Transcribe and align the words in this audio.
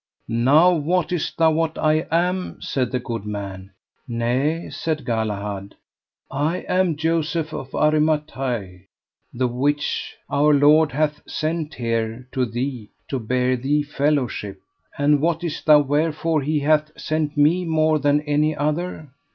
Now 0.47 0.73
wottest 0.73 1.37
thou 1.37 1.51
what 1.51 1.77
I 1.77 2.07
am? 2.09 2.59
said 2.59 2.89
the 2.91 2.97
good 2.99 3.23
man. 3.23 3.69
Nay, 4.07 4.67
said 4.71 5.05
Galahad. 5.05 5.75
I 6.31 6.65
am 6.67 6.95
Joseph 6.95 7.53
of 7.53 7.69
Aramathie, 7.75 8.85
the 9.31 9.47
which 9.47 10.15
Our 10.27 10.55
Lord 10.55 10.91
hath 10.91 11.21
sent 11.29 11.75
here 11.75 12.27
to 12.31 12.47
thee 12.47 12.89
to 13.09 13.19
bear 13.19 13.55
thee 13.55 13.83
fellowship; 13.83 14.59
and 14.97 15.21
wottest 15.21 15.67
thou 15.67 15.81
wherefore 15.81 16.39
that 16.39 16.47
he 16.47 16.61
hath 16.61 16.99
sent 16.99 17.37
me 17.37 17.63
more 17.63 17.99
than 17.99 18.21
any 18.21 18.55
other? 18.55 19.11